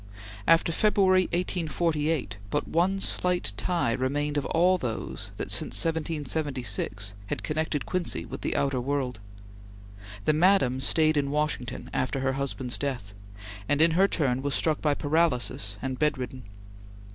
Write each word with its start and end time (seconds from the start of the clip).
After 0.47 0.71
February, 0.71 1.25
1848, 1.25 2.37
but 2.49 2.67
one 2.67 2.99
slight 2.99 3.51
tie 3.55 3.91
remained 3.93 4.35
of 4.35 4.47
all 4.47 4.79
those 4.79 5.29
that, 5.37 5.51
since 5.51 5.75
1776, 5.77 7.13
had 7.27 7.43
connected 7.43 7.85
Quincy 7.85 8.25
with 8.25 8.41
the 8.41 8.55
outer 8.55 8.81
world. 8.81 9.19
The 10.25 10.33
Madam 10.33 10.79
stayed 10.81 11.17
in 11.17 11.29
Washington, 11.29 11.91
after 11.93 12.21
her 12.21 12.33
husband's 12.33 12.79
death, 12.79 13.13
and 13.69 13.79
in 13.79 13.91
her 13.91 14.07
turn 14.07 14.41
was 14.41 14.55
struck 14.55 14.81
by 14.81 14.95
paralysis 14.95 15.77
and 15.83 15.99
bedridden. 15.99 16.45